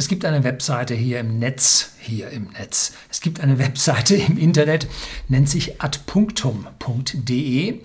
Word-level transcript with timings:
Es 0.00 0.08
gibt 0.08 0.24
eine 0.24 0.44
Webseite 0.44 0.94
hier 0.94 1.20
im 1.20 1.38
Netz, 1.38 1.92
hier 1.98 2.30
im 2.30 2.44
Netz. 2.52 2.94
Es 3.10 3.20
gibt 3.20 3.40
eine 3.40 3.58
Webseite 3.66 4.16
im 4.16 4.38
Internet, 4.38 4.88
nennt 5.28 5.46
sich 5.46 5.82
adpunktum.de. 5.82 7.80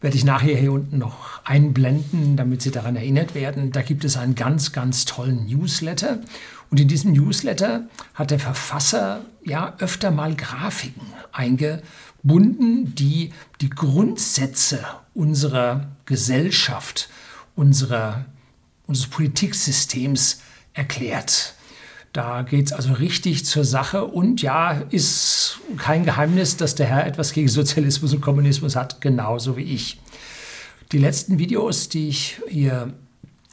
Werde 0.00 0.16
ich 0.16 0.24
nachher 0.24 0.56
hier 0.56 0.72
unten 0.72 0.96
noch 0.96 1.44
einblenden, 1.44 2.38
damit 2.38 2.62
Sie 2.62 2.70
daran 2.70 2.96
erinnert 2.96 3.34
werden. 3.34 3.70
Da 3.70 3.82
gibt 3.82 4.02
es 4.06 4.16
einen 4.16 4.34
ganz, 4.34 4.72
ganz 4.72 5.04
tollen 5.04 5.44
Newsletter. 5.46 6.22
Und 6.70 6.80
in 6.80 6.88
diesem 6.88 7.12
Newsletter 7.12 7.86
hat 8.14 8.30
der 8.30 8.38
Verfasser 8.38 9.20
ja 9.44 9.74
öfter 9.78 10.10
mal 10.10 10.34
Grafiken 10.34 11.06
eingebunden, 11.32 12.94
die 12.94 13.34
die 13.60 13.68
Grundsätze 13.68 14.82
unserer 15.12 15.88
Gesellschaft, 16.06 17.10
unserer, 17.54 18.24
unseres 18.86 19.10
Politiksystems 19.10 20.40
erklärt. 20.74 21.54
Da 22.12 22.42
geht 22.42 22.66
es 22.66 22.72
also 22.72 22.92
richtig 22.92 23.46
zur 23.46 23.64
Sache 23.64 24.04
und 24.04 24.42
ja, 24.42 24.82
ist 24.90 25.60
kein 25.78 26.04
Geheimnis, 26.04 26.58
dass 26.58 26.74
der 26.74 26.86
Herr 26.86 27.06
etwas 27.06 27.32
gegen 27.32 27.48
Sozialismus 27.48 28.12
und 28.12 28.20
Kommunismus 28.20 28.76
hat, 28.76 29.00
genauso 29.00 29.56
wie 29.56 29.62
ich. 29.62 29.98
Die 30.92 30.98
letzten 30.98 31.38
Videos, 31.38 31.88
die 31.88 32.08
ich 32.08 32.38
hier 32.48 32.92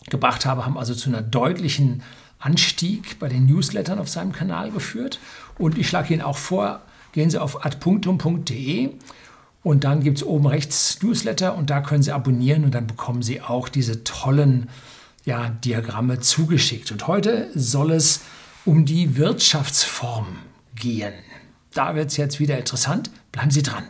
gebracht 0.09 0.45
habe, 0.45 0.65
haben 0.65 0.77
also 0.77 0.93
zu 0.93 1.09
einer 1.09 1.21
deutlichen 1.21 2.03
Anstieg 2.39 3.17
bei 3.19 3.29
den 3.29 3.45
Newslettern 3.45 3.99
auf 3.99 4.09
seinem 4.09 4.33
Kanal 4.33 4.71
geführt. 4.71 5.19
Und 5.57 5.77
ich 5.77 5.87
schlage 5.87 6.13
Ihnen 6.13 6.21
auch 6.21 6.37
vor, 6.37 6.81
gehen 7.13 7.29
Sie 7.29 7.41
auf 7.41 7.65
adpunktum.de 7.65 8.89
und 9.63 9.83
dann 9.83 10.03
gibt 10.03 10.17
es 10.17 10.23
oben 10.23 10.47
rechts 10.47 11.01
Newsletter 11.01 11.55
und 11.55 11.69
da 11.69 11.81
können 11.81 12.03
Sie 12.03 12.11
abonnieren 12.11 12.65
und 12.65 12.75
dann 12.75 12.87
bekommen 12.87 13.21
Sie 13.21 13.41
auch 13.41 13.69
diese 13.69 14.03
tollen 14.03 14.69
ja, 15.29 15.49
Diagramme 15.49 16.19
zugeschickt. 16.19 16.91
Und 16.91 17.05
heute 17.07 17.49
soll 17.53 17.91
es 17.91 18.21
um 18.65 18.85
die 18.85 19.15
Wirtschaftsform 19.15 20.25
gehen. 20.75 21.13
Da 21.71 21.95
wird 21.95 22.09
es 22.09 22.17
jetzt 22.17 22.39
wieder 22.39 22.57
interessant. 22.57 23.11
Bleiben 23.31 23.51
Sie 23.51 23.61
dran. 23.61 23.83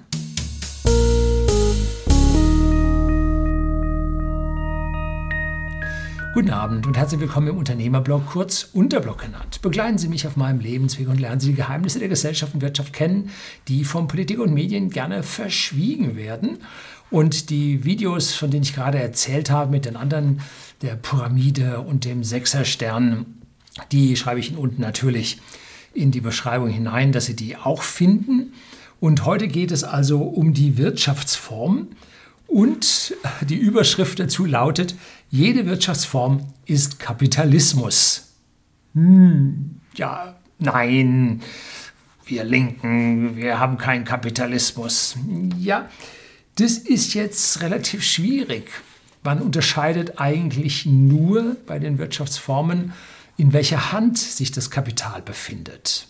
Guten 6.32 6.52
Abend 6.52 6.86
und 6.86 6.96
herzlich 6.96 7.20
willkommen 7.20 7.48
im 7.48 7.58
Unternehmerblog, 7.58 8.28
kurz 8.28 8.70
Unterblog 8.74 9.18
genannt. 9.18 9.64
Begleiten 9.64 9.98
Sie 9.98 10.08
mich 10.08 10.28
auf 10.28 10.36
meinem 10.36 10.60
Lebensweg 10.60 11.10
und 11.10 11.20
lernen 11.20 11.40
Sie 11.40 11.50
die 11.50 11.56
Geheimnisse 11.56 11.98
der 11.98 12.08
Gesellschaft 12.08 12.54
und 12.54 12.62
Wirtschaft 12.62 12.94
kennen, 12.94 13.32
die 13.68 13.84
von 13.84 14.08
Politik 14.08 14.40
und 14.40 14.54
Medien 14.54 14.92
gerne 14.92 15.24
verschwiegen 15.24 16.16
werden. 16.16 16.60
Und 17.10 17.50
die 17.50 17.84
Videos, 17.84 18.36
von 18.36 18.52
denen 18.52 18.62
ich 18.62 18.76
gerade 18.76 19.00
erzählt 19.00 19.50
habe, 19.50 19.72
mit 19.72 19.86
den 19.86 19.96
anderen, 19.96 20.42
der 20.84 20.96
Pyramide 20.96 21.80
und 21.80 22.06
dem 22.06 22.24
Sechserstern, 22.24 23.26
die 23.92 24.16
schreibe 24.16 24.40
ich 24.40 24.50
Ihnen 24.50 24.60
unten 24.60 24.84
natürlich 24.84 25.42
in 25.96 26.12
die 26.12 26.22
Beschreibung 26.22 26.70
hinein, 26.70 27.12
dass 27.12 27.26
Sie 27.26 27.36
die 27.36 27.58
auch 27.58 27.82
finden. 27.82 28.54
Und 29.00 29.26
heute 29.26 29.48
geht 29.48 29.72
es 29.72 29.84
also 29.84 30.22
um 30.22 30.54
die 30.54 30.78
Wirtschaftsform. 30.78 31.88
Und 32.50 33.16
die 33.42 33.58
Überschrift 33.58 34.20
dazu 34.20 34.44
lautet, 34.44 34.96
jede 35.30 35.68
Wirtschaftsform 35.68 36.48
ist 36.66 37.00
Kapitalismus. 37.00 38.34
Hm, 38.96 39.80
ja, 39.94 40.36
nein, 40.58 41.42
wir 42.26 42.44
Linken, 42.44 43.36
wir 43.36 43.60
haben 43.60 43.78
keinen 43.78 44.04
Kapitalismus. 44.04 45.16
Ja, 45.60 45.90
das 46.56 46.80
ist 46.80 47.14
jetzt 47.14 47.62
relativ 47.62 48.04
schwierig. 48.04 48.72
Man 49.24 49.42
unterscheidet 49.42 50.20
eigentlich 50.20 50.88
nur 50.88 51.56
bei 51.68 51.78
den 51.78 52.00
Wirtschaftsformen, 52.00 52.94
in 53.38 53.54
welcher 53.54 53.92
Hand 53.92 54.18
sich 54.18 54.52
das 54.52 54.72
Kapital 54.72 55.22
befindet. 55.22 56.08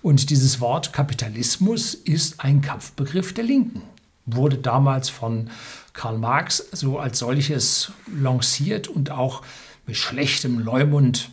Und 0.00 0.30
dieses 0.30 0.60
Wort 0.60 0.92
Kapitalismus 0.92 1.94
ist 1.94 2.38
ein 2.38 2.60
Kampfbegriff 2.60 3.34
der 3.34 3.44
Linken. 3.44 3.82
Wurde 4.26 4.58
damals 4.58 5.08
von 5.08 5.50
Karl 5.92 6.18
Marx 6.18 6.58
so 6.72 6.98
als 6.98 7.18
solches 7.18 7.92
lanciert 8.06 8.88
und 8.88 9.10
auch 9.10 9.42
mit 9.86 9.96
schlechtem 9.96 10.60
Leumund 10.60 11.30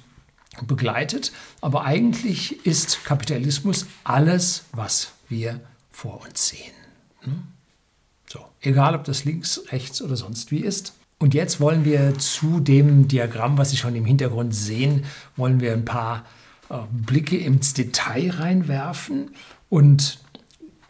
begleitet. 0.65 1.31
Aber 1.61 1.85
eigentlich 1.85 2.65
ist 2.65 3.05
Kapitalismus 3.05 3.85
alles, 4.03 4.65
was 4.71 5.11
wir 5.27 5.59
vor 5.91 6.21
uns 6.21 6.47
sehen. 6.47 6.73
Hm? 7.21 7.43
So, 8.27 8.39
egal 8.61 8.95
ob 8.95 9.03
das 9.03 9.25
links, 9.25 9.61
rechts 9.71 10.01
oder 10.01 10.15
sonst 10.15 10.51
wie 10.51 10.59
ist. 10.59 10.93
Und 11.19 11.33
jetzt 11.33 11.59
wollen 11.59 11.83
wir 11.83 12.17
zu 12.17 12.59
dem 12.61 13.07
Diagramm, 13.07 13.57
was 13.57 13.71
Sie 13.71 13.77
schon 13.77 13.95
im 13.95 14.05
Hintergrund 14.05 14.55
sehen, 14.55 15.03
wollen 15.35 15.59
wir 15.59 15.73
ein 15.73 15.83
paar 15.83 16.25
äh, 16.69 16.75
Blicke 16.91 17.37
ins 17.37 17.73
Detail 17.73 18.31
reinwerfen. 18.31 19.31
Und 19.69 20.19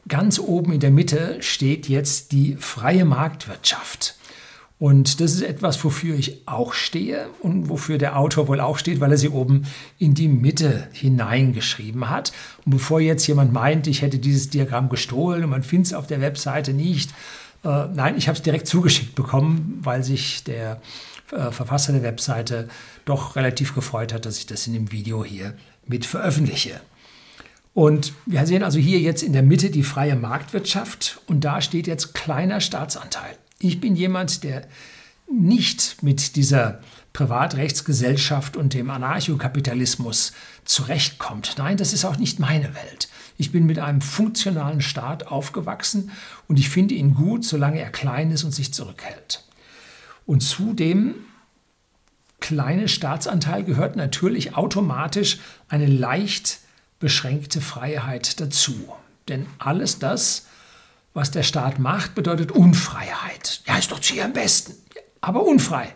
ganz 0.09 0.40
oben 0.40 0.74
in 0.74 0.80
der 0.80 0.92
Mitte 0.92 1.38
steht 1.40 1.88
jetzt 1.88 2.31
die 2.31 2.58
freie 2.58 3.06
Marktwirtschaft. 3.06 4.16
Und 4.80 5.20
das 5.20 5.34
ist 5.34 5.42
etwas, 5.42 5.84
wofür 5.84 6.16
ich 6.16 6.47
auch 6.47 6.72
stehe 6.72 7.28
und 7.42 7.68
wofür 7.68 7.97
der 7.97 8.18
Autor 8.18 8.48
wohl 8.48 8.62
auch 8.62 8.78
steht, 8.78 9.02
weil 9.02 9.12
er 9.12 9.18
sie 9.18 9.28
oben 9.28 9.64
in 9.98 10.14
die 10.14 10.30
Mitte 10.30 10.88
hineingeschrieben 10.94 12.09
hat. 12.09 12.31
Und 12.66 12.72
bevor 12.72 13.02
jetzt 13.02 13.28
jemand 13.28 13.52
meint, 13.52 13.88
ich 13.88 14.02
hätte 14.02 14.19
dieses 14.19 14.50
Diagramm 14.50 14.88
gestohlen 14.88 15.44
und 15.44 15.50
man 15.50 15.64
findet 15.64 15.88
es 15.88 15.94
auf 15.94 16.08
der 16.08 16.22
Webseite 16.22 16.72
nicht, 16.72 17.12
äh, 17.66 17.88
nein, 17.94 18.18
ich 18.18 18.30
habe 18.30 18.38
es 18.38 18.42
direkt 18.42 18.68
zugeschickt 18.68 19.16
bekommen, 19.16 19.80
weil 19.84 20.02
sich 20.02 20.46
der 20.46 20.81
äh, 21.34 21.52
Verfasser 21.52 21.92
der 21.92 22.03
Webseite 22.03 22.69
doch 23.03 23.36
relativ 23.36 23.75
gefreut 23.75 24.14
hat, 24.14 24.25
dass 24.25 24.38
ich 24.38 24.46
das 24.46 24.66
in 24.66 24.74
dem 24.74 24.94
Video 24.94 25.25
hier 25.25 25.56
mit 25.88 26.06
veröffentliche. 26.06 26.80
Und 27.74 28.13
wir 28.25 28.46
sehen 28.46 28.63
also 28.63 28.80
hier 28.80 29.00
jetzt 29.00 29.24
in 29.24 29.34
der 29.34 29.44
Mitte 29.44 29.69
die 29.69 29.84
freie 29.84 30.16
Marktwirtschaft 30.16 31.22
und 31.28 31.46
da 31.46 31.62
steht 31.62 31.88
jetzt 31.88 32.13
kleiner 32.13 32.62
Staatsanteil. 32.62 33.38
Ich 33.59 33.80
bin 33.80 33.96
jemand, 33.96 34.44
der 34.44 34.68
nicht 35.31 36.02
mit 36.02 36.35
dieser 36.35 36.81
Privatrechtsgesellschaft 37.13 38.57
und 38.57 38.74
dem 38.74 38.90
Anarchokapitalismus 38.90 40.34
zurechtkommt. 40.63 41.56
Nein, 41.57 41.78
das 41.78 41.94
ist 41.94 42.06
auch 42.06 42.18
nicht 42.18 42.40
meine 42.40 42.75
Welt. 42.75 43.09
Ich 43.38 43.52
bin 43.52 43.66
mit 43.66 43.80
einem 43.80 44.01
funktionalen 44.01 44.81
Staat 44.81 45.28
aufgewachsen 45.28 46.12
und 46.47 46.59
ich 46.59 46.69
finde 46.69 46.96
ihn 46.96 47.13
gut, 47.13 47.46
solange 47.46 47.80
er 47.80 47.91
klein 47.91 48.31
ist 48.31 48.44
und 48.44 48.51
sich 48.51 48.74
zurückhält. 48.74 49.44
Und 50.25 50.41
zu 50.41 50.74
dem 50.74 51.16
kleinen 52.40 52.88
Staatsanteil 52.88 53.63
gehört 53.63 53.96
natürlich 53.96 54.56
automatisch 54.56 55.40
eine 55.68 55.88
leicht 55.88 56.59
beschränkte 57.00 57.62
Freiheit 57.62 58.40
dazu. 58.40 58.94
Denn 59.28 59.48
alles 59.58 60.00
das, 60.00 60.48
was 61.14 61.32
der 61.32 61.44
Staat 61.44 61.80
macht, 61.80 62.16
bedeutet 62.16 62.52
Unfreiheit. 62.52 63.62
Ja, 63.66 63.78
ist 63.78 63.92
doch 63.92 64.02
hier 64.02 64.26
am 64.26 64.34
besten, 64.34 64.74
aber 65.22 65.44
unfrei. 65.44 65.94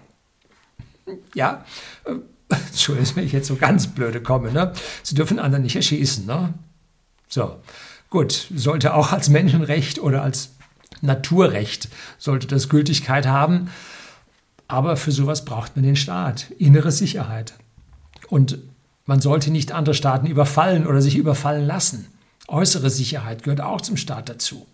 Ja, 1.33 1.65
äh, 2.05 2.13
Entschuldigung, 2.49 3.15
wenn 3.15 3.25
ich 3.25 3.31
jetzt 3.31 3.47
so 3.47 3.55
ganz 3.55 3.87
blöde 3.87 4.21
komme. 4.21 4.51
Ne? 4.51 4.73
Sie 5.01 5.15
dürfen 5.15 5.39
anderen 5.39 5.63
nicht 5.63 5.75
erschießen. 5.75 6.25
Ne? 6.25 6.53
So, 7.27 7.61
gut, 8.09 8.47
sollte 8.53 8.93
auch 8.93 9.11
als 9.11 9.29
Menschenrecht 9.29 9.99
oder 9.99 10.21
als 10.21 10.51
Naturrecht 11.01 11.89
sollte 12.17 12.47
das 12.47 12.69
Gültigkeit 12.69 13.27
haben. 13.27 13.69
Aber 14.67 14.95
für 14.97 15.11
sowas 15.11 15.45
braucht 15.45 15.75
man 15.75 15.83
den 15.83 15.95
Staat, 15.95 16.51
innere 16.57 16.91
Sicherheit. 16.91 17.53
Und 18.29 18.57
man 19.05 19.21
sollte 19.21 19.51
nicht 19.51 19.71
andere 19.71 19.95
Staaten 19.95 20.27
überfallen 20.27 20.87
oder 20.87 21.01
sich 21.01 21.15
überfallen 21.15 21.65
lassen. 21.65 22.07
Äußere 22.47 22.89
Sicherheit 22.89 23.43
gehört 23.43 23.61
auch 23.61 23.81
zum 23.81 23.97
Staat 23.97 24.29
dazu. 24.29 24.67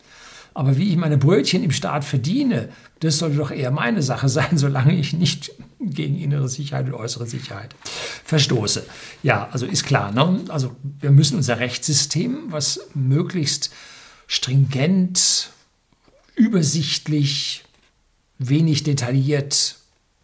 Aber 0.53 0.77
wie 0.77 0.89
ich 0.89 0.97
meine 0.97 1.17
Brötchen 1.17 1.63
im 1.63 1.71
Staat 1.71 2.03
verdiene, 2.03 2.69
das 2.99 3.19
sollte 3.19 3.37
doch 3.37 3.51
eher 3.51 3.71
meine 3.71 4.01
Sache 4.01 4.29
sein, 4.29 4.57
solange 4.57 4.93
ich 4.93 5.13
nicht 5.13 5.51
gegen 5.79 6.19
innere 6.19 6.49
Sicherheit 6.49 6.87
und 6.87 6.93
äußere 6.93 7.25
Sicherheit 7.27 7.75
verstoße. 8.25 8.85
Ja, 9.23 9.47
also 9.51 9.65
ist 9.65 9.85
klar. 9.85 10.11
Ne? 10.11 10.41
Also 10.49 10.75
wir 10.99 11.11
müssen 11.11 11.37
unser 11.37 11.59
Rechtssystem, 11.59 12.51
was 12.51 12.81
möglichst 12.93 13.71
stringent, 14.27 15.51
übersichtlich, 16.35 17.63
wenig 18.37 18.83
detailliert 18.83 19.78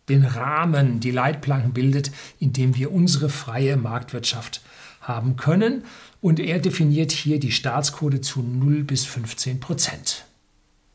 den 0.09 0.25
Rahmen, 0.25 0.99
die 0.99 1.11
Leitplanken 1.11 1.73
bildet, 1.73 2.11
in 2.39 2.53
dem 2.53 2.75
wir 2.75 2.91
unsere 2.91 3.29
freie 3.29 3.77
Marktwirtschaft 3.77 4.61
haben 5.01 5.35
können. 5.35 5.83
Und 6.21 6.39
er 6.39 6.59
definiert 6.59 7.11
hier 7.11 7.39
die 7.39 7.51
Staatsquote 7.51 8.21
zu 8.21 8.41
0 8.41 8.83
bis 8.83 9.05
15 9.05 9.59
Prozent. 9.59 10.25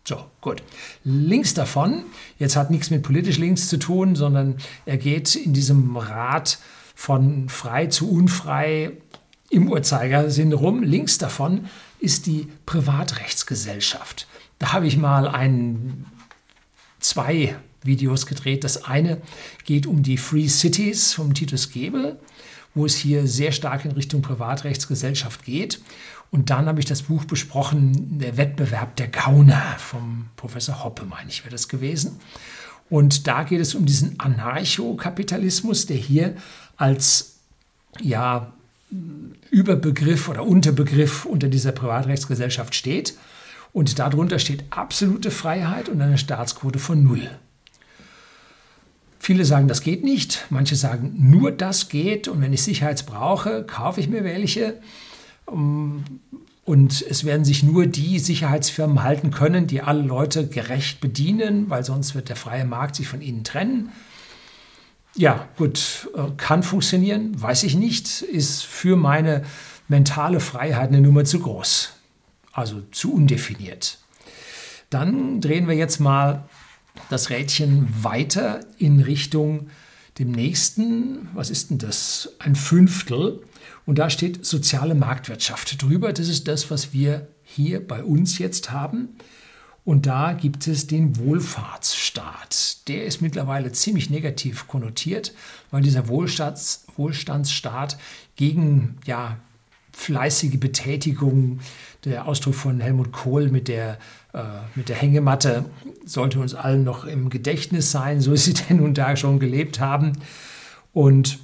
So, 0.05 0.25
gut. 0.41 0.63
Links 1.05 1.55
davon, 1.55 2.03
jetzt 2.39 2.57
hat 2.57 2.71
nichts 2.71 2.91
mit 2.91 3.03
politisch 3.03 3.39
links 3.39 3.69
zu 3.69 3.79
tun, 3.79 4.17
sondern 4.17 4.57
er 4.87 4.97
geht 4.97 5.37
in 5.37 5.53
diesem 5.53 5.97
Rad 5.97 6.59
von 6.95 7.49
frei 7.49 7.87
zu 7.87 8.11
unfrei 8.11 8.93
im 9.51 9.71
Uhrzeigersinn 9.71 10.53
rum. 10.53 10.83
Links 10.83 11.19
davon 11.19 11.67
ist 12.01 12.27
die 12.27 12.49
Privatrechtsgesellschaft. 12.67 14.27
Da 14.59 14.73
habe 14.73 14.87
ich 14.87 14.97
mal 14.97 15.29
ein, 15.29 16.07
zwei 16.99 17.57
Videos 17.83 18.27
gedreht. 18.27 18.65
Das 18.65 18.85
eine 18.85 19.21
geht 19.65 19.87
um 19.87 20.03
die 20.03 20.17
Free 20.17 20.49
Cities 20.49 21.13
vom 21.15 21.35
Titus 21.35 21.71
Gebel 21.71 22.19
wo 22.75 22.87
es 22.87 22.97
hier 22.97 23.27
sehr 23.27 23.53
stark 23.53 23.85
in 23.85 23.93
Richtung 23.93 24.23
Privatrechtsgesellschaft 24.23 25.45
geht. 25.45 25.81
Und 26.31 26.51
dann 26.51 26.67
habe 26.67 26.79
ich 26.79 26.87
das 26.87 27.03
Buch 27.03 27.25
besprochen, 27.25 28.19
Der 28.21 28.37
Wettbewerb 28.37 28.97
der 28.97 29.09
Gauner 29.09 29.63
vom 29.79 30.27
Professor 30.37 30.85
Hoppe, 30.85 31.05
meine 31.05 31.31
ich, 31.31 31.43
wäre 31.45 31.51
das 31.51 31.69
gewesen. 31.69 32.21
Und 32.89 33.27
da 33.27 33.43
geht 33.43 33.61
es 33.61 33.75
um 33.75 33.87
diesen 33.87 34.19
Anarchokapitalismus, 34.19 35.87
der 35.87 35.97
hier 35.97 36.37
als 36.77 37.39
ja, 38.01 38.53
Überbegriff 39.51 40.29
oder 40.29 40.45
Unterbegriff 40.45 41.25
unter 41.25 41.49
dieser 41.49 41.73
Privatrechtsgesellschaft 41.73 42.75
steht. 42.75 43.15
Und 43.73 43.99
darunter 43.99 44.39
steht 44.39 44.65
absolute 44.71 45.31
Freiheit 45.31 45.89
und 45.89 46.01
eine 46.01 46.19
Staatsquote 46.19 46.79
von 46.79 47.03
null. 47.03 47.31
Viele 49.23 49.45
sagen, 49.45 49.69
das 49.69 49.83
geht 49.83 50.03
nicht. 50.03 50.47
Manche 50.49 50.77
sagen, 50.77 51.13
nur 51.19 51.53
das 51.53 51.91
geht. 51.91 52.27
Und 52.27 52.41
wenn 52.41 52.55
ich 52.55 52.63
Sicherheits 52.63 53.03
brauche, 53.03 53.65
kaufe 53.65 54.01
ich 54.01 54.09
mir 54.09 54.25
welche. 54.25 54.81
Und 55.45 57.05
es 57.09 57.25
werden 57.25 57.45
sich 57.45 57.63
nur 57.63 57.87
die 57.87 58.19
Sicherheitsfirmen 58.19 59.03
halten 59.03 59.31
können, 59.31 59.67
die 59.67 59.83
alle 59.83 60.01
Leute 60.01 60.49
gerecht 60.49 61.03
bedienen, 61.03 61.69
weil 61.69 61.85
sonst 61.85 62.15
wird 62.15 62.31
der 62.31 62.37
freie 62.37 62.65
Markt 62.65 62.97
sich 62.97 63.09
von 63.09 63.21
ihnen 63.21 63.45
trennen. 63.45 63.93
Ja, 65.15 65.49
gut, 65.59 66.09
äh, 66.17 66.31
kann 66.39 66.63
funktionieren, 66.63 67.39
weiß 67.41 67.65
ich 67.65 67.75
nicht, 67.75 68.23
ist 68.23 68.65
für 68.65 68.97
meine 68.97 69.45
mentale 69.87 70.41
Freiheit 70.41 70.89
eine 70.89 71.03
Nummer 71.03 71.25
zu 71.25 71.41
groß, 71.41 71.93
also 72.53 72.81
zu 72.91 73.13
undefiniert. 73.13 73.99
Dann 74.89 75.43
drehen 75.43 75.69
wir 75.69 75.75
jetzt 75.75 75.99
mal 76.01 76.49
das 77.09 77.31
Rädchen 77.31 77.89
weiter 78.03 78.61
in 78.79 79.01
Richtung 79.01 79.69
dem 80.19 80.33
nächsten, 80.33 81.29
was 81.35 81.51
ist 81.51 81.71
denn 81.71 81.79
das? 81.79 82.35
Ein 82.39 82.55
Fünftel. 82.55 83.43
Und 83.87 83.99
da 83.99 84.11
steht 84.11 84.45
soziale 84.45 84.95
Marktwirtschaft 84.95 85.83
drüber. 85.83 86.13
Das 86.13 86.29
ist 86.29 86.47
das, 86.47 86.71
was 86.71 86.93
wir 86.93 87.29
hier 87.43 87.87
bei 87.87 88.05
uns 88.05 88.39
jetzt 88.39 88.71
haben. 88.71 89.17
Und 89.85 90.07
da 90.07 90.35
gibt 90.35 90.67
es 90.67 90.87
den 90.87 91.17
Wohlfahrtsstaat. 91.17 92.87
Der 92.89 93.07
ist 93.07 93.23
mittlerweile 93.23 93.73
ziemlich 93.73 94.11
negativ 94.11 94.69
konnotiert, 94.69 95.33
weil 95.71 95.83
dieser 95.83 96.07
Wohlstands, 96.07 96.85
Wohlstandsstaat 96.97 97.97
gegen 98.37 98.99
ja, 99.07 99.39
fleißige 99.93 100.61
Betätigung, 100.61 101.61
der 102.05 102.27
Ausdruck 102.27 102.55
von 102.55 102.81
Helmut 102.81 103.13
Kohl 103.13 103.49
mit 103.49 103.69
der, 103.69 103.99
mit 104.75 104.89
der 104.89 104.97
Hängematte, 104.97 105.65
sollte 106.05 106.39
uns 106.39 106.55
allen 106.55 106.85
noch 106.85 107.05
im 107.05 107.31
Gedächtnis 107.31 107.91
sein, 107.91 108.21
so 108.21 108.35
sie 108.37 108.55
denn 108.69 108.79
nun 108.79 108.95
da 108.95 109.17
schon 109.17 109.39
gelebt 109.39 109.81
haben. 109.81 110.13
Und 110.93 111.39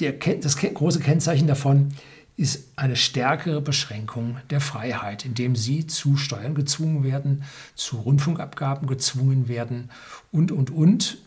der, 0.00 0.12
das 0.12 0.56
große 0.56 1.00
Kennzeichen 1.00 1.46
davon 1.46 1.94
ist 2.36 2.68
eine 2.76 2.96
stärkere 2.96 3.62
Beschränkung 3.62 4.36
der 4.50 4.60
Freiheit, 4.60 5.24
indem 5.24 5.56
sie 5.56 5.86
zu 5.86 6.16
Steuern 6.16 6.54
gezwungen 6.54 7.02
werden, 7.02 7.44
zu 7.74 7.96
Rundfunkabgaben 7.96 8.86
gezwungen 8.86 9.48
werden 9.48 9.90
und, 10.32 10.52
und, 10.52 10.70
und, 10.70 11.18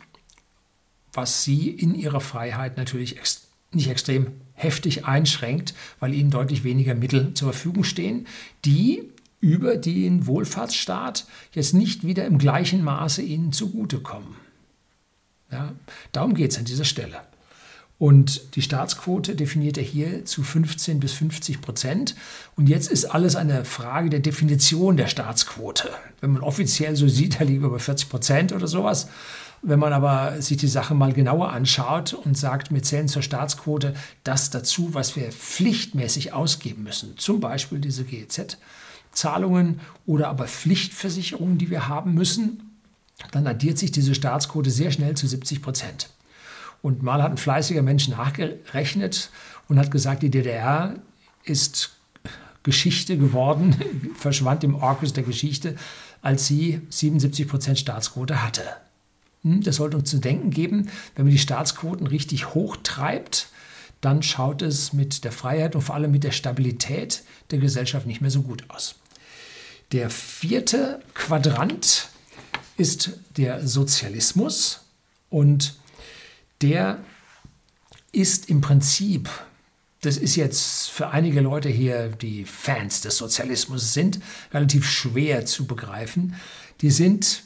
was 1.11 1.43
sie 1.43 1.69
in 1.69 1.95
ihrer 1.95 2.21
Freiheit 2.21 2.77
natürlich 2.77 3.17
ex 3.17 3.47
nicht 3.71 3.89
extrem 3.89 4.31
heftig 4.53 5.05
einschränkt, 5.05 5.75
weil 5.99 6.15
ihnen 6.15 6.31
deutlich 6.31 6.63
weniger 6.63 6.95
Mittel 6.95 7.35
zur 7.35 7.53
Verfügung 7.53 7.83
stehen, 7.83 8.25
die 8.65 9.09
über 9.41 9.77
den 9.77 10.27
Wohlfahrtsstaat 10.27 11.25
jetzt 11.53 11.73
nicht 11.73 12.05
wieder 12.05 12.25
im 12.25 12.37
gleichen 12.37 12.83
Maße 12.83 13.21
ihnen 13.21 13.51
zugutekommen. 13.53 14.35
Ja, 15.51 15.73
darum 16.11 16.33
geht 16.33 16.51
es 16.51 16.57
an 16.57 16.65
dieser 16.65 16.85
Stelle. 16.85 17.21
Und 17.99 18.55
die 18.55 18.61
Staatsquote 18.61 19.35
definiert 19.35 19.77
er 19.77 19.83
hier 19.83 20.23
zu 20.23 20.41
15 20.41 21.01
bis 21.01 21.11
50 21.13 21.59
Prozent. 21.59 22.15
Und 22.55 22.69
jetzt 22.69 22.89
ist 22.89 23.03
alles 23.03 23.35
eine 23.35 23.65
Frage 23.65 24.09
der 24.09 24.21
Definition 24.21 24.95
der 24.95 25.07
Staatsquote. 25.07 25.89
Wenn 26.21 26.31
man 26.31 26.41
offiziell 26.41 26.95
so 26.95 27.09
sieht, 27.09 27.41
da 27.41 27.43
liegen 27.43 27.61
wir 27.61 27.69
bei 27.69 27.79
40 27.79 28.07
Prozent 28.07 28.53
oder 28.53 28.67
sowas. 28.67 29.09
Wenn 29.61 29.79
man 29.79 29.91
aber 29.91 30.41
sich 30.41 30.55
die 30.55 30.69
Sache 30.69 30.95
mal 30.95 31.11
genauer 31.11 31.51
anschaut 31.51 32.13
und 32.13 32.37
sagt, 32.37 32.73
wir 32.73 32.81
zählen 32.81 33.09
zur 33.09 33.21
Staatsquote 33.21 33.93
das 34.23 34.49
dazu, 34.49 34.93
was 34.93 35.17
wir 35.17 35.29
pflichtmäßig 35.33 36.31
ausgeben 36.31 36.83
müssen, 36.83 37.17
zum 37.17 37.41
Beispiel 37.41 37.79
diese 37.79 38.05
GEZ-Zahlungen 39.19 39.79
oder 40.05 40.29
aber 40.29 40.47
Pflichtversicherungen, 40.47 41.57
die 41.57 41.69
wir 41.69 41.87
haben 41.87 42.13
müssen, 42.13 42.71
dann 43.31 43.47
addiert 43.47 43.77
sich 43.77 43.91
diese 43.91 44.15
Staatsquote 44.15 44.71
sehr 44.71 44.91
schnell 44.91 45.15
zu 45.15 45.27
70 45.27 45.61
Prozent. 45.61 46.09
Und 46.81 47.03
mal 47.03 47.21
hat 47.21 47.31
ein 47.31 47.37
fleißiger 47.37 47.81
Mensch 47.81 48.07
nachgerechnet 48.07 49.29
und 49.67 49.77
hat 49.77 49.91
gesagt, 49.91 50.23
die 50.23 50.29
DDR 50.29 50.95
ist 51.43 51.91
Geschichte 52.63 53.17
geworden, 53.17 53.75
verschwand 54.15 54.63
im 54.63 54.75
Orkus 54.75 55.13
der 55.13 55.23
Geschichte, 55.23 55.75
als 56.21 56.47
sie 56.47 56.81
77 56.89 57.47
Prozent 57.47 57.79
Staatsquote 57.79 58.43
hatte. 58.43 58.63
Hm, 59.43 59.61
das 59.63 59.77
sollte 59.77 59.97
uns 59.97 60.09
zu 60.09 60.19
denken 60.19 60.49
geben, 60.51 60.89
wenn 61.15 61.25
man 61.25 61.31
die 61.31 61.39
Staatsquoten 61.39 62.07
richtig 62.07 62.53
hochtreibt, 62.53 63.49
dann 64.01 64.23
schaut 64.23 64.61
es 64.61 64.93
mit 64.93 65.25
der 65.25 65.33
Freiheit 65.33 65.75
und 65.75 65.81
vor 65.81 65.95
allem 65.95 66.11
mit 66.11 66.23
der 66.23 66.31
Stabilität 66.31 67.23
der 67.51 67.59
Gesellschaft 67.59 68.07
nicht 68.07 68.21
mehr 68.21 68.31
so 68.31 68.43
gut 68.43 68.63
aus. 68.69 68.95
Der 69.91 70.11
vierte 70.11 71.01
Quadrant 71.15 72.09
ist 72.77 73.11
der 73.37 73.67
Sozialismus 73.67 74.81
und 75.29 75.79
der 76.61 77.03
ist 78.11 78.49
im 78.49 78.61
Prinzip, 78.61 79.29
das 80.01 80.17
ist 80.17 80.35
jetzt 80.35 80.91
für 80.91 81.09
einige 81.09 81.41
Leute 81.41 81.69
hier, 81.69 82.09
die 82.09 82.45
Fans 82.45 83.01
des 83.01 83.17
Sozialismus 83.17 83.93
sind, 83.93 84.19
relativ 84.53 84.87
schwer 84.87 85.47
zu 85.47 85.65
begreifen. 85.65 86.35
Die 86.81 86.91
sind 86.91 87.43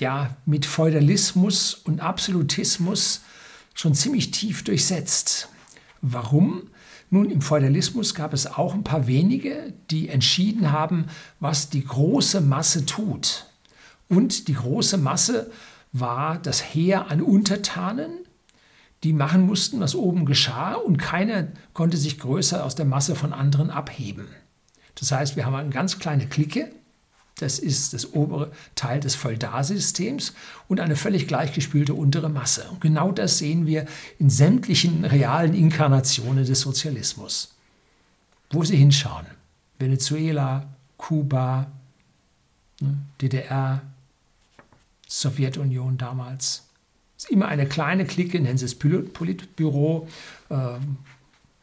ja 0.00 0.36
mit 0.46 0.66
Feudalismus 0.66 1.74
und 1.74 2.00
Absolutismus 2.00 3.20
schon 3.74 3.94
ziemlich 3.94 4.32
tief 4.32 4.64
durchsetzt. 4.64 5.48
Warum? 6.02 6.70
Nun, 7.10 7.30
im 7.30 7.40
Feudalismus 7.40 8.14
gab 8.14 8.34
es 8.34 8.46
auch 8.46 8.74
ein 8.74 8.84
paar 8.84 9.06
wenige, 9.06 9.72
die 9.90 10.08
entschieden 10.08 10.72
haben, 10.72 11.06
was 11.40 11.70
die 11.70 11.84
große 11.84 12.40
Masse 12.40 12.84
tut. 12.84 13.46
Und 14.08 14.48
die 14.48 14.54
große 14.54 14.98
Masse 14.98 15.50
war 15.92 16.38
das 16.38 16.62
Heer 16.62 17.10
an 17.10 17.22
Untertanen, 17.22 18.10
die 19.04 19.12
machen 19.12 19.46
mussten, 19.46 19.80
was 19.80 19.94
oben 19.94 20.26
geschah, 20.26 20.74
und 20.74 20.98
keiner 20.98 21.48
konnte 21.72 21.96
sich 21.96 22.18
größer 22.18 22.64
aus 22.64 22.74
der 22.74 22.86
Masse 22.86 23.14
von 23.14 23.32
anderen 23.32 23.70
abheben. 23.70 24.26
Das 24.96 25.12
heißt, 25.12 25.36
wir 25.36 25.46
haben 25.46 25.54
eine 25.54 25.70
ganz 25.70 25.98
kleine 25.98 26.26
Clique, 26.26 26.70
das 27.38 27.58
ist 27.58 27.94
das 27.94 28.12
obere 28.14 28.52
Teil 28.74 29.00
des 29.00 29.14
Feudalsystems 29.14 30.34
und 30.68 30.80
eine 30.80 30.96
völlig 30.96 31.28
gleichgespülte 31.28 31.94
untere 31.94 32.28
Masse. 32.28 32.68
Und 32.70 32.80
genau 32.80 33.12
das 33.12 33.38
sehen 33.38 33.66
wir 33.66 33.86
in 34.18 34.30
sämtlichen 34.30 35.04
realen 35.04 35.54
Inkarnationen 35.54 36.44
des 36.44 36.60
Sozialismus. 36.60 37.54
Wo 38.50 38.64
Sie 38.64 38.76
hinschauen, 38.76 39.26
Venezuela, 39.78 40.66
Kuba, 40.96 41.70
ne, 42.80 42.98
DDR, 43.20 43.82
Sowjetunion 45.06 45.98
damals, 45.98 46.64
es 47.16 47.24
ist 47.24 47.30
immer 47.30 47.48
eine 47.48 47.66
kleine 47.66 48.04
Clique, 48.04 48.40
nennen 48.40 48.58
Sie 48.58 48.64
es 48.64 48.76
Politbüro, 48.76 50.08
äh, 50.50 50.78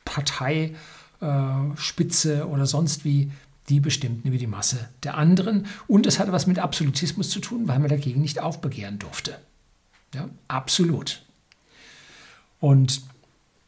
Parteispitze 0.03 2.39
äh, 2.39 2.43
oder 2.43 2.65
sonst 2.65 3.05
wie, 3.05 3.31
die 3.69 3.79
bestimmten 3.79 4.27
über 4.27 4.37
die 4.37 4.47
Masse 4.47 4.89
der 5.03 5.17
anderen. 5.17 5.65
Und 5.87 6.05
es 6.05 6.19
hatte 6.19 6.31
was 6.31 6.47
mit 6.47 6.59
Absolutismus 6.59 7.29
zu 7.29 7.39
tun, 7.39 7.67
weil 7.67 7.79
man 7.79 7.89
dagegen 7.89 8.21
nicht 8.21 8.39
aufbegehren 8.39 8.99
durfte. 8.99 9.37
Ja, 10.13 10.29
absolut. 10.47 11.23
Und 12.59 13.01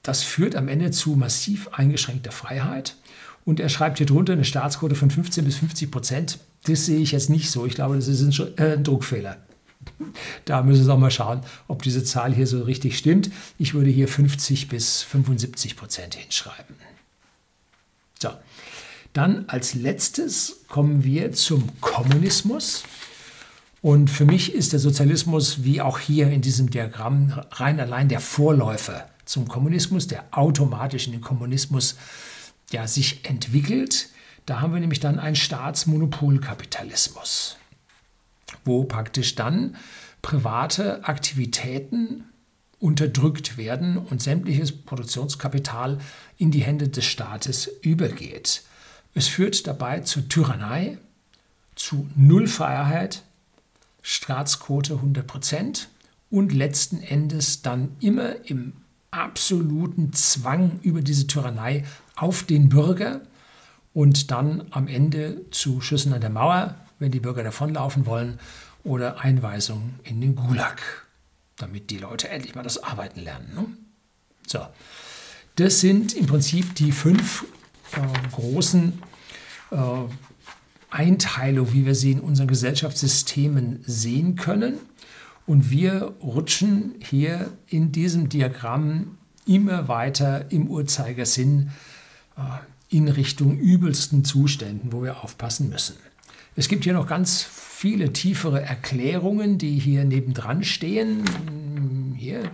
das 0.03 0.23
führt 0.23 0.55
am 0.55 0.67
Ende 0.67 0.91
zu 0.91 1.11
massiv 1.11 1.67
eingeschränkter 1.69 2.31
Freiheit. 2.31 2.95
Und 3.43 3.59
er 3.59 3.69
schreibt 3.69 3.97
hier 3.97 4.07
drunter 4.07 4.33
eine 4.33 4.45
Staatsquote 4.45 4.95
von 4.95 5.09
15 5.09 5.45
bis 5.45 5.57
50 5.57 5.91
Prozent. 5.91 6.39
Das 6.63 6.85
sehe 6.85 6.99
ich 6.99 7.11
jetzt 7.11 7.29
nicht 7.29 7.49
so. 7.49 7.65
Ich 7.65 7.75
glaube, 7.75 7.95
das 7.95 8.07
ist 8.07 8.21
ein 8.21 8.57
äh, 8.57 8.77
Druckfehler. 8.77 9.37
Da 10.45 10.63
müssen 10.63 10.85
wir 10.85 10.93
auch 10.93 10.99
mal 10.99 11.11
schauen, 11.11 11.41
ob 11.67 11.81
diese 11.81 12.03
Zahl 12.03 12.33
hier 12.33 12.47
so 12.47 12.63
richtig 12.63 12.97
stimmt. 12.97 13.29
Ich 13.57 13.73
würde 13.73 13.89
hier 13.89 14.07
50 14.07 14.67
bis 14.67 15.03
75 15.03 15.77
Prozent 15.77 16.15
hinschreiben. 16.15 16.75
So, 18.19 18.29
dann 19.17 19.45
als 19.47 19.74
letztes 19.74 20.62
kommen 20.67 21.03
wir 21.03 21.31
zum 21.33 21.69
Kommunismus. 21.81 22.83
Und 23.81 24.09
für 24.09 24.25
mich 24.25 24.53
ist 24.53 24.74
der 24.74 24.79
Sozialismus, 24.79 25.63
wie 25.63 25.81
auch 25.81 25.97
hier 26.00 26.29
in 26.29 26.41
diesem 26.41 26.69
Diagramm, 26.69 27.41
rein 27.51 27.79
allein 27.79 28.09
der 28.09 28.19
Vorläufer 28.19 29.09
zum 29.25 29.47
Kommunismus, 29.47 30.07
der 30.07 30.25
automatisch 30.31 31.07
in 31.07 31.13
den 31.13 31.21
Kommunismus 31.21 31.95
ja, 32.71 32.88
sich 32.88 33.25
entwickelt. 33.25 34.09
Da 34.45 34.62
haben 34.62 34.74
wir 34.74 34.79
nämlich 34.79 35.00
dann 35.00 35.17
einen 35.19 35.36
Staatsmonopolkapitalismus 35.36 37.57
wo 38.65 38.83
praktisch 38.83 39.36
dann 39.36 39.75
private 40.21 41.05
Aktivitäten 41.05 42.25
unterdrückt 42.79 43.57
werden 43.57 43.97
und 43.97 44.21
sämtliches 44.21 44.71
Produktionskapital 44.71 45.97
in 46.38 46.51
die 46.51 46.62
Hände 46.62 46.89
des 46.89 47.05
Staates 47.05 47.67
übergeht. 47.81 48.63
Es 49.13 49.27
führt 49.27 49.67
dabei 49.67 50.01
zu 50.01 50.21
Tyrannei, 50.21 50.97
zu 51.75 52.07
Nullfreiheit, 52.15 53.23
Staatsquote 54.01 54.95
100 54.95 55.25
Prozent 55.27 55.89
und 56.29 56.53
letzten 56.53 57.01
Endes 57.01 57.61
dann 57.61 57.95
immer 57.99 58.45
im 58.45 58.73
absoluten 59.11 60.13
Zwang 60.13 60.79
über 60.81 61.01
diese 61.01 61.27
Tyrannei 61.27 61.85
auf 62.15 62.43
den 62.43 62.69
Bürger 62.69 63.21
und 63.93 64.31
dann 64.31 64.67
am 64.71 64.87
Ende 64.87 65.49
zu 65.51 65.81
Schüssen 65.81 66.13
an 66.13 66.21
der 66.21 66.29
Mauer, 66.29 66.75
wenn 66.99 67.11
die 67.11 67.19
Bürger 67.19 67.43
davonlaufen 67.43 68.05
wollen, 68.05 68.39
oder 68.83 69.19
Einweisung 69.19 69.95
in 70.03 70.21
den 70.21 70.35
Gulag, 70.35 70.81
damit 71.57 71.89
die 71.89 71.97
Leute 71.97 72.29
endlich 72.29 72.55
mal 72.55 72.63
das 72.63 72.81
Arbeiten 72.81 73.19
lernen. 73.19 73.51
Ne? 73.53 73.65
So, 74.45 74.65
das 75.55 75.81
sind 75.81 76.13
im 76.13 76.25
Prinzip 76.25 76.75
die 76.75 76.91
fünf 76.91 77.45
äh, 77.94 78.29
großen 78.32 79.01
äh, 79.72 79.77
Einteilungen, 80.89 81.74
wie 81.74 81.86
wir 81.86 81.96
sie 81.96 82.12
in 82.12 82.20
unseren 82.20 82.48
Gesellschaftssystemen 82.48 83.84
sehen 83.86 84.36
können. 84.36 84.77
Und 85.46 85.70
wir 85.70 86.13
rutschen 86.22 86.96
hier 87.00 87.51
in 87.67 87.91
diesem 87.91 88.29
Diagramm 88.29 89.17
immer 89.46 89.88
weiter 89.88 90.51
im 90.51 90.70
Uhrzeigersinn 90.70 91.72
äh, 92.38 92.41
in 92.89 93.08
Richtung 93.08 93.58
übelsten 93.58 94.24
Zuständen, 94.24 94.91
wo 94.91 95.03
wir 95.03 95.24
aufpassen 95.24 95.70
müssen. 95.70 95.96
Es 96.56 96.67
gibt 96.67 96.86
hier 96.86 96.94
noch 96.94 97.08
ganz 97.08 97.44
viele 97.44 98.13
tiefere 98.13 98.62
Erklärungen, 98.62 99.58
die 99.58 99.77
hier 99.77 100.06
nebendran 100.06 100.63
stehen. 100.63 101.24
Hier, 102.17 102.50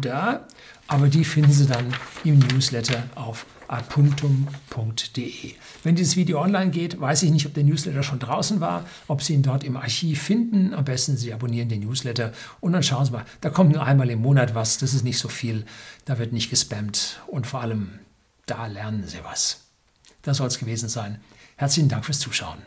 da. 0.00 0.46
Aber 0.88 1.08
die 1.08 1.24
finden 1.24 1.52
Sie 1.52 1.66
dann 1.66 1.92
im 2.24 2.38
Newsletter 2.38 3.02
auf 3.16 3.44
apunctum.de. 3.68 5.54
Wenn 5.82 5.96
dieses 5.96 6.14
Video 6.14 6.40
online 6.40 6.70
geht, 6.70 7.00
weiß 7.00 7.24
ich 7.24 7.30
nicht, 7.32 7.46
ob 7.46 7.54
der 7.54 7.64
Newsletter 7.64 8.04
schon 8.04 8.20
draußen 8.20 8.60
war, 8.60 8.84
ob 9.08 9.22
Sie 9.22 9.34
ihn 9.34 9.42
dort 9.42 9.64
im 9.64 9.76
Archiv 9.76 10.22
finden. 10.22 10.74
Am 10.74 10.84
besten 10.84 11.16
Sie 11.16 11.32
abonnieren 11.32 11.68
den 11.68 11.80
Newsletter 11.80 12.32
und 12.60 12.72
dann 12.72 12.84
schauen 12.84 13.04
Sie 13.04 13.12
mal. 13.12 13.24
Da 13.40 13.50
kommt 13.50 13.72
nur 13.72 13.82
einmal 13.82 14.10
im 14.10 14.22
Monat 14.22 14.54
was, 14.54 14.78
das 14.78 14.94
ist 14.94 15.02
nicht 15.02 15.18
so 15.18 15.28
viel, 15.28 15.64
da 16.04 16.18
wird 16.18 16.32
nicht 16.32 16.50
gespammt 16.50 17.20
und 17.26 17.46
vor 17.46 17.60
allem 17.60 17.98
da 18.46 18.66
lernen 18.66 19.04
Sie 19.06 19.18
was. 19.24 19.64
Das 20.22 20.36
soll 20.36 20.46
es 20.46 20.58
gewesen 20.58 20.88
sein. 20.88 21.20
Herzlichen 21.56 21.88
Dank 21.88 22.04
fürs 22.04 22.20
Zuschauen. 22.20 22.58